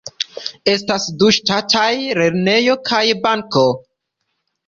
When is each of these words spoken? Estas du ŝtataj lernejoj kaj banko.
Estas 0.71 1.03
du 1.23 1.27
ŝtataj 1.35 1.91
lernejoj 2.21 2.79
kaj 2.89 3.03
banko. 3.27 3.65